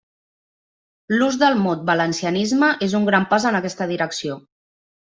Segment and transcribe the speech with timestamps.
[1.17, 4.45] L'ús del mot valencianisme és un gran pas en aquesta direcció.